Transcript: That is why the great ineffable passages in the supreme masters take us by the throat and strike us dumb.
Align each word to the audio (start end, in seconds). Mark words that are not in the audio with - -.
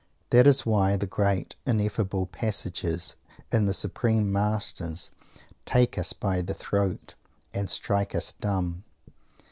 That 0.31 0.47
is 0.47 0.65
why 0.65 0.97
the 0.97 1.05
great 1.05 1.55
ineffable 1.63 2.25
passages 2.25 3.17
in 3.51 3.65
the 3.65 3.71
supreme 3.75 4.31
masters 4.31 5.11
take 5.67 5.95
us 5.95 6.11
by 6.11 6.41
the 6.41 6.55
throat 6.55 7.13
and 7.53 7.69
strike 7.69 8.15
us 8.15 8.33
dumb. 8.33 8.83